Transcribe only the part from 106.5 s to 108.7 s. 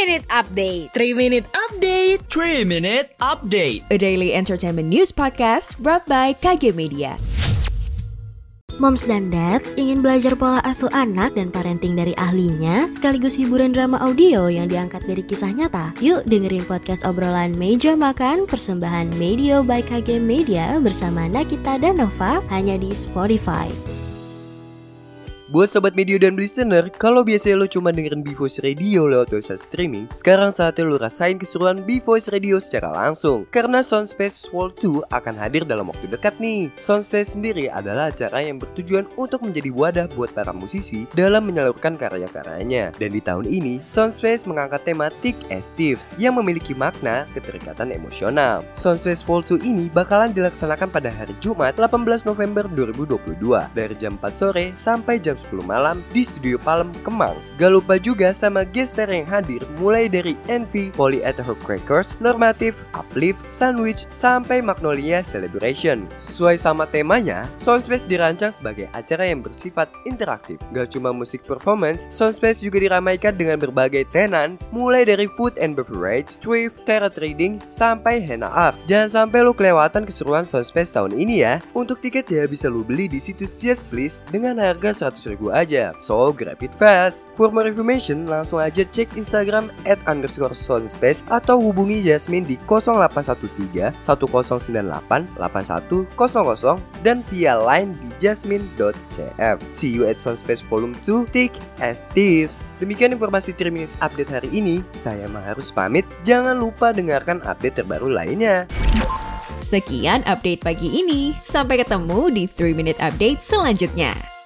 lupa dengarkan update terbaru lainnya.